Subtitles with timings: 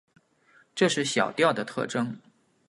[0.73, 2.17] 这是小调的特征。